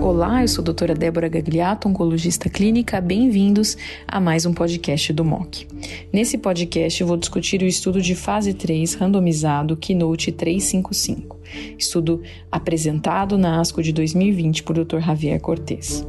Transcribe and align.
Olá, 0.00 0.42
eu 0.42 0.48
sou 0.48 0.62
a 0.62 0.64
doutora 0.64 0.94
Débora 0.94 1.28
Gagliato, 1.28 1.88
oncologista 1.88 2.48
clínica. 2.48 3.00
Bem-vindos 3.00 3.76
a 4.06 4.20
mais 4.20 4.46
um 4.46 4.54
podcast 4.54 5.12
do 5.12 5.24
MOC. 5.24 5.66
Nesse 6.12 6.38
podcast 6.38 7.00
eu 7.00 7.06
vou 7.06 7.16
discutir 7.16 7.60
o 7.62 7.66
estudo 7.66 8.00
de 8.00 8.14
fase 8.14 8.54
3 8.54 8.94
randomizado 8.94 9.76
Keynote 9.76 10.32
355, 10.32 11.36
estudo 11.76 12.22
apresentado 12.50 13.36
na 13.36 13.60
ASCO 13.60 13.82
de 13.82 13.92
2020 13.92 14.62
por 14.62 14.84
Dr. 14.84 15.00
Javier 15.00 15.40
Cortes. 15.40 16.06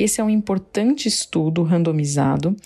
Esse 0.00 0.18
é 0.18 0.24
um 0.24 0.30
importante 0.30 1.06
estudo 1.06 1.62
randomizado 1.62 2.56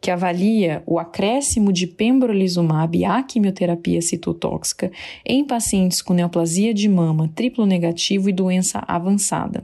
que 0.00 0.10
avalia 0.10 0.82
o 0.84 0.98
acréscimo 0.98 1.72
de 1.72 1.86
pembrolizumab 1.86 3.04
à 3.04 3.22
quimioterapia 3.22 4.02
citotóxica 4.02 4.90
em 5.24 5.44
pacientes 5.44 6.02
com 6.02 6.12
neoplasia 6.12 6.74
de 6.74 6.88
mama 6.88 7.30
triplo 7.32 7.64
negativo 7.64 8.28
e 8.28 8.32
doença 8.32 8.82
avançada. 8.88 9.62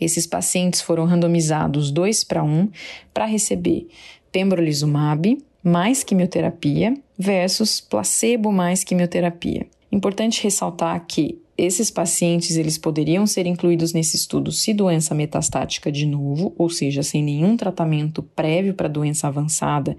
Esses 0.00 0.24
pacientes 0.24 0.80
foram 0.80 1.04
randomizados 1.04 1.90
2 1.90 2.22
para 2.22 2.44
1 2.44 2.70
para 3.12 3.26
receber 3.26 3.88
pembrolizumab 4.30 5.36
mais 5.64 6.04
quimioterapia 6.04 6.94
versus 7.18 7.80
placebo 7.80 8.52
mais 8.52 8.84
quimioterapia. 8.84 9.66
Importante 9.90 10.44
ressaltar 10.44 11.04
que 11.08 11.40
esses 11.58 11.90
pacientes 11.90 12.56
eles 12.56 12.76
poderiam 12.76 13.26
ser 13.26 13.46
incluídos 13.46 13.92
nesse 13.92 14.16
estudo 14.16 14.52
se 14.52 14.74
doença 14.74 15.14
metastática 15.14 15.90
de 15.90 16.04
novo, 16.04 16.54
ou 16.58 16.68
seja, 16.68 17.02
sem 17.02 17.22
nenhum 17.22 17.56
tratamento 17.56 18.22
prévio 18.22 18.74
para 18.74 18.88
doença 18.88 19.26
avançada, 19.26 19.96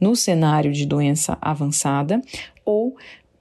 no 0.00 0.14
cenário 0.14 0.72
de 0.72 0.84
doença 0.84 1.38
avançada, 1.40 2.20
ou 2.64 2.96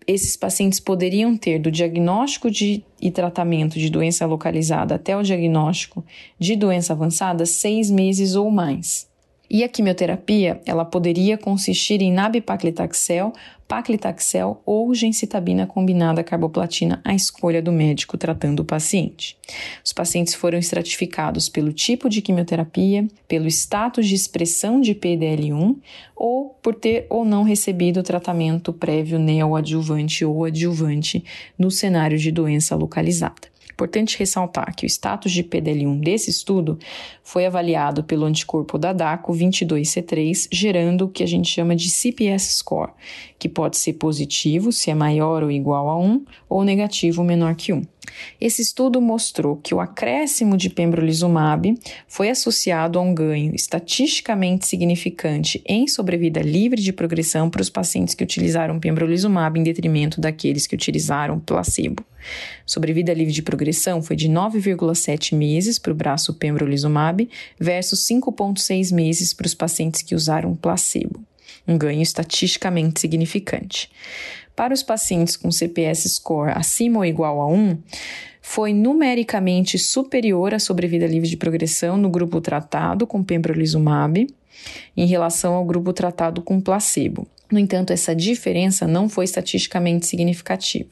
esses 0.07 0.37
pacientes 0.37 0.79
poderiam 0.79 1.35
ter 1.35 1.59
do 1.59 1.69
diagnóstico 1.69 2.49
de, 2.49 2.83
e 3.01 3.11
tratamento 3.11 3.77
de 3.77 3.89
doença 3.89 4.25
localizada 4.25 4.95
até 4.95 5.17
o 5.17 5.21
diagnóstico 5.21 6.05
de 6.39 6.55
doença 6.55 6.93
avançada 6.93 7.45
seis 7.45 7.91
meses 7.91 8.33
ou 8.33 8.49
mais. 8.49 9.07
E 9.49 9.63
a 9.63 9.69
quimioterapia, 9.69 10.61
ela 10.65 10.83
poderia 10.83 11.37
consistir 11.37 12.01
em 12.01 12.11
nab-paclitaxel, 12.11 13.31
paclitaxel 13.65 14.61
ou 14.65 14.93
gencitabina 14.93 15.65
combinada 15.65 16.23
carboplatina 16.23 17.01
à 17.03 17.13
escolha 17.13 17.61
do 17.61 17.71
médico 17.71 18.17
tratando 18.17 18.61
o 18.61 18.65
paciente. 18.65 19.37
Os 19.83 19.93
pacientes 19.93 20.33
foram 20.33 20.57
estratificados 20.57 21.47
pelo 21.47 21.71
tipo 21.71 22.09
de 22.09 22.21
quimioterapia, 22.21 23.07
pelo 23.27 23.47
status 23.47 24.07
de 24.07 24.15
expressão 24.15 24.81
de 24.81 24.93
PDL1 24.93 25.77
ou 26.15 26.57
por 26.61 26.75
ter 26.75 27.05
ou 27.09 27.23
não 27.23 27.43
recebido 27.43 28.03
tratamento 28.03 28.73
prévio 28.73 29.19
neoadjuvante 29.19 30.25
ou 30.25 30.43
adjuvante 30.43 31.23
no 31.57 31.71
cenário 31.71 32.17
de 32.17 32.31
doença 32.31 32.75
localizada. 32.75 33.56
Importante 33.71 34.17
ressaltar 34.17 34.75
que 34.75 34.85
o 34.85 34.89
status 34.89 35.31
de 35.31 35.43
PDL1 35.43 35.99
desse 36.01 36.31
estudo 36.31 36.79
foi 37.23 37.45
avaliado 37.45 38.03
pelo 38.03 38.25
anticorpo 38.25 38.77
da 38.77 38.91
DACO 38.91 39.31
22C3, 39.33 40.47
gerando 40.51 41.05
o 41.05 41.09
que 41.09 41.23
a 41.23 41.27
gente 41.27 41.49
chama 41.49 41.75
de 41.75 41.89
CPS 41.89 42.57
score, 42.57 42.91
que 43.37 43.47
pode 43.47 43.77
ser 43.77 43.93
positivo 43.93 44.71
se 44.71 44.89
é 44.89 44.95
maior 44.95 45.43
ou 45.43 45.51
igual 45.51 45.89
a 45.89 45.99
1 45.99 46.25
ou 46.49 46.63
negativo 46.63 47.23
menor 47.23 47.55
que 47.55 47.71
1. 47.71 47.83
Esse 48.39 48.61
estudo 48.61 49.01
mostrou 49.01 49.57
que 49.57 49.75
o 49.75 49.79
acréscimo 49.79 50.57
de 50.57 50.69
pembrolizumab 50.69 51.77
foi 52.07 52.29
associado 52.29 52.97
a 52.97 53.01
um 53.01 53.13
ganho 53.13 53.53
estatisticamente 53.53 54.65
significante 54.65 55.61
em 55.65 55.87
sobrevida 55.87 56.41
livre 56.41 56.81
de 56.81 56.93
progressão 56.93 57.49
para 57.49 57.61
os 57.61 57.69
pacientes 57.69 58.15
que 58.15 58.23
utilizaram 58.23 58.79
pembrolizumab 58.79 59.59
em 59.59 59.63
detrimento 59.63 60.21
daqueles 60.21 60.65
que 60.65 60.75
utilizaram 60.75 61.39
placebo. 61.39 62.03
Sobrevida 62.65 63.13
livre 63.13 63.33
de 63.33 63.41
progressão 63.41 64.01
foi 64.01 64.15
de 64.15 64.27
9,7 64.27 65.35
meses 65.35 65.79
para 65.79 65.91
o 65.91 65.95
braço 65.95 66.33
pembrolizumab 66.33 67.29
versus 67.59 67.99
5,6 68.07 68.93
meses 68.93 69.33
para 69.33 69.47
os 69.47 69.53
pacientes 69.53 70.01
que 70.01 70.15
usaram 70.15 70.55
placebo. 70.55 71.23
Um 71.67 71.77
ganho 71.77 72.01
estatisticamente 72.01 72.99
significante. 72.99 73.89
Para 74.55 74.73
os 74.73 74.81
pacientes 74.81 75.37
com 75.37 75.51
CPS 75.51 76.09
score 76.09 76.51
acima 76.51 76.99
ou 76.99 77.05
igual 77.05 77.39
a 77.41 77.47
1, 77.47 77.77
foi 78.41 78.73
numericamente 78.73 79.77
superior 79.77 80.53
à 80.53 80.59
sobrevida 80.59 81.05
livre 81.05 81.27
de 81.27 81.37
progressão 81.37 81.97
no 81.97 82.09
grupo 82.09 82.39
tratado 82.41 83.05
com 83.05 83.23
pembrolizumab 83.23 84.25
em 84.95 85.05
relação 85.05 85.53
ao 85.53 85.65
grupo 85.65 85.93
tratado 85.93 86.41
com 86.41 86.59
placebo. 86.59 87.27
No 87.51 87.59
entanto, 87.59 87.91
essa 87.91 88.15
diferença 88.15 88.87
não 88.87 89.07
foi 89.07 89.25
estatisticamente 89.25 90.07
significativa 90.07 90.89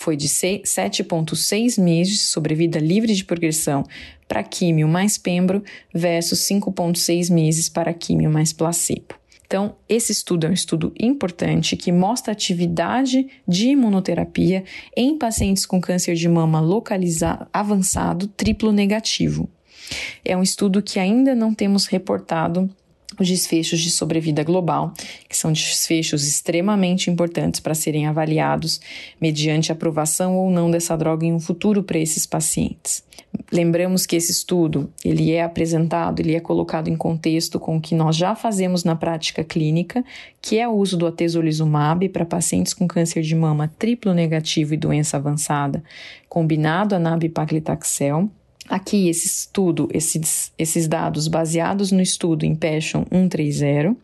foi 0.00 0.16
de 0.16 0.28
7,6 0.28 1.78
meses 1.78 2.14
de 2.14 2.22
sobrevida 2.22 2.78
livre 2.78 3.14
de 3.14 3.22
progressão 3.22 3.84
para 4.26 4.42
químio 4.42 4.88
mais 4.88 5.18
pembro 5.18 5.62
versus 5.94 6.38
5,6 6.38 7.30
meses 7.30 7.68
para 7.68 7.92
químio 7.92 8.30
mais 8.30 8.50
placebo. 8.50 9.14
Então, 9.46 9.76
esse 9.86 10.10
estudo 10.10 10.46
é 10.46 10.48
um 10.48 10.54
estudo 10.54 10.94
importante 10.98 11.76
que 11.76 11.92
mostra 11.92 12.30
a 12.30 12.32
atividade 12.32 13.28
de 13.46 13.68
imunoterapia 13.68 14.64
em 14.96 15.18
pacientes 15.18 15.66
com 15.66 15.78
câncer 15.78 16.14
de 16.14 16.28
mama 16.30 16.60
localizado 16.60 17.46
avançado 17.52 18.26
triplo 18.26 18.72
negativo. 18.72 19.50
É 20.24 20.34
um 20.34 20.42
estudo 20.42 20.82
que 20.82 20.98
ainda 20.98 21.34
não 21.34 21.52
temos 21.52 21.84
reportado 21.84 22.70
os 23.22 23.28
desfechos 23.28 23.80
de 23.80 23.90
sobrevida 23.90 24.42
global, 24.42 24.92
que 25.28 25.36
são 25.36 25.52
desfechos 25.52 26.26
extremamente 26.26 27.10
importantes 27.10 27.60
para 27.60 27.74
serem 27.74 28.06
avaliados 28.06 28.80
mediante 29.20 29.72
aprovação 29.72 30.36
ou 30.36 30.50
não 30.50 30.70
dessa 30.70 30.96
droga 30.96 31.24
em 31.26 31.32
um 31.32 31.40
futuro 31.40 31.82
para 31.82 31.98
esses 31.98 32.26
pacientes. 32.26 33.04
Lembramos 33.52 34.06
que 34.06 34.16
esse 34.16 34.30
estudo, 34.30 34.92
ele 35.04 35.32
é 35.32 35.42
apresentado, 35.42 36.20
ele 36.20 36.34
é 36.34 36.40
colocado 36.40 36.88
em 36.88 36.96
contexto 36.96 37.58
com 37.58 37.76
o 37.76 37.80
que 37.80 37.94
nós 37.94 38.16
já 38.16 38.34
fazemos 38.34 38.84
na 38.84 38.94
prática 38.94 39.42
clínica, 39.42 40.04
que 40.40 40.58
é 40.58 40.68
o 40.68 40.72
uso 40.72 40.96
do 40.96 41.06
atezolizumab 41.06 42.08
para 42.10 42.24
pacientes 42.24 42.72
com 42.72 42.86
câncer 42.86 43.22
de 43.22 43.34
mama 43.34 43.72
triplo 43.78 44.14
negativo 44.14 44.74
e 44.74 44.76
doença 44.76 45.16
avançada, 45.16 45.82
combinado 46.28 46.94
a 46.94 46.98
nab-paclitaxel, 46.98 48.30
Aqui, 48.68 49.08
esse 49.08 49.26
estudo, 49.26 49.88
esses, 49.92 50.52
esses 50.56 50.86
dados 50.86 51.26
baseados 51.26 51.90
no 51.90 52.00
estudo 52.00 52.44
em 52.44 52.54
Passion 52.54 53.04
130, 53.10 53.96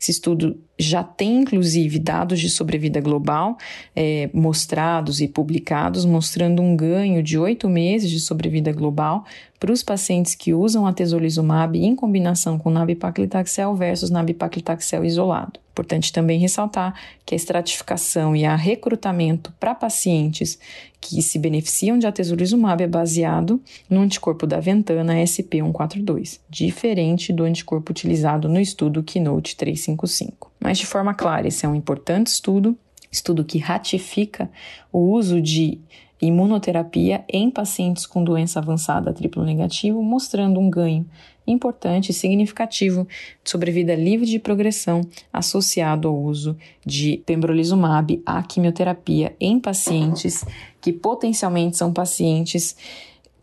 esse 0.00 0.10
estudo 0.10 0.56
já 0.78 1.02
tem 1.02 1.40
inclusive 1.40 1.98
dados 1.98 2.40
de 2.40 2.48
sobrevida 2.48 3.00
global 3.00 3.58
é, 3.94 4.30
mostrados 4.32 5.20
e 5.20 5.28
publicados, 5.28 6.04
mostrando 6.04 6.62
um 6.62 6.76
ganho 6.76 7.22
de 7.22 7.36
oito 7.36 7.68
meses 7.68 8.10
de 8.10 8.20
sobrevida 8.20 8.72
global 8.72 9.24
para 9.58 9.72
os 9.72 9.82
pacientes 9.82 10.34
que 10.34 10.54
usam 10.54 10.86
a 10.86 10.92
tesolizumab 10.92 11.78
em 11.78 11.94
combinação 11.94 12.58
com 12.58 12.70
nab-paclitaxel 12.70 13.74
versus 13.74 14.08
nab-paclitaxel 14.08 15.04
isolado. 15.04 15.65
Importante 15.76 16.10
também 16.10 16.38
ressaltar 16.38 16.98
que 17.26 17.34
a 17.34 17.36
estratificação 17.36 18.34
e 18.34 18.46
a 18.46 18.56
recrutamento 18.56 19.52
para 19.60 19.74
pacientes 19.74 20.58
que 20.98 21.20
se 21.20 21.38
beneficiam 21.38 21.98
de 21.98 22.06
atezolizumab 22.06 22.82
é 22.82 22.86
baseado 22.86 23.60
no 23.88 24.00
anticorpo 24.00 24.46
da 24.46 24.58
ventana 24.58 25.16
SP142, 25.16 26.40
diferente 26.48 27.30
do 27.30 27.44
anticorpo 27.44 27.90
utilizado 27.90 28.48
no 28.48 28.58
estudo 28.58 29.02
Keynote 29.02 29.54
355. 29.54 30.50
Mas 30.58 30.78
de 30.78 30.86
forma 30.86 31.12
clara, 31.12 31.46
esse 31.46 31.66
é 31.66 31.68
um 31.68 31.74
importante 31.74 32.28
estudo, 32.28 32.74
estudo 33.12 33.44
que 33.44 33.58
ratifica 33.58 34.50
o 34.90 35.10
uso 35.12 35.42
de 35.42 35.78
imunoterapia 36.22 37.22
em 37.28 37.50
pacientes 37.50 38.06
com 38.06 38.24
doença 38.24 38.60
avançada 38.60 39.12
triplo 39.12 39.44
negativo, 39.44 40.02
mostrando 40.02 40.58
um 40.58 40.70
ganho 40.70 41.06
importante 41.46 42.10
e 42.10 42.14
significativo 42.14 43.06
de 43.42 43.50
sobrevida 43.50 43.94
livre 43.94 44.26
de 44.26 44.38
progressão 44.38 45.02
associado 45.32 46.08
ao 46.08 46.16
uso 46.16 46.56
de 46.84 47.22
pembrolizumab 47.26 48.22
à 48.24 48.42
quimioterapia 48.42 49.34
em 49.40 49.60
pacientes 49.60 50.44
que 50.80 50.92
potencialmente 50.92 51.76
são 51.76 51.92
pacientes 51.92 52.76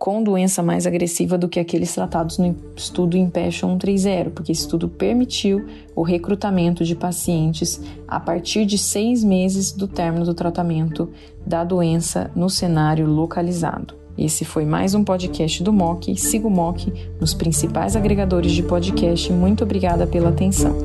com 0.03 0.21
doença 0.21 0.61
mais 0.61 0.85
agressiva 0.85 1.38
do 1.38 1.47
que 1.47 1.61
aqueles 1.61 1.95
tratados 1.95 2.38
no 2.38 2.53
estudo 2.75 3.15
Impassion 3.15 3.79
130, 3.79 4.31
porque 4.31 4.51
esse 4.51 4.63
estudo 4.63 4.89
permitiu 4.89 5.65
o 5.95 6.03
recrutamento 6.03 6.83
de 6.83 6.94
pacientes 6.94 7.79
a 8.06 8.19
partir 8.19 8.65
de 8.65 8.77
seis 8.77 9.23
meses 9.23 9.71
do 9.71 9.88
término 9.88 10.25
do 10.25 10.33
tratamento 10.33 11.09
da 11.47 11.63
doença 11.63 12.29
no 12.35 12.49
cenário 12.49 13.07
localizado. 13.07 14.02
Esse 14.18 14.45
foi 14.45 14.65
mais 14.65 14.94
um 14.94 15.04
podcast 15.04 15.63
do 15.63 15.74
MOC. 15.74 16.15
Siga 16.15 16.48
o 16.48 16.51
MOC 16.51 16.94
nos 17.19 17.33
principais 17.33 17.95
agregadores 17.95 18.51
de 18.51 18.62
podcast. 18.63 19.31
Muito 19.31 19.63
obrigada 19.63 20.06
pela 20.06 20.30
atenção. 20.30 20.75